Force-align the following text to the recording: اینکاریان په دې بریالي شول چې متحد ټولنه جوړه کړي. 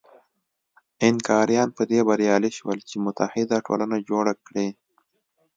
اینکاریان 1.03 1.69
په 1.77 1.83
دې 1.91 1.99
بریالي 2.07 2.51
شول 2.57 2.77
چې 2.89 2.95
متحد 3.05 3.49
ټولنه 3.65 3.97
جوړه 4.09 4.33
کړي. 4.45 4.67